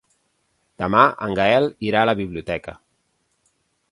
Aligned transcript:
Demà 0.83 1.01
en 1.25 1.35
Gaël 1.41 1.69
irà 1.89 2.01
a 2.03 2.09
la 2.11 2.17
biblioteca. 2.21 2.75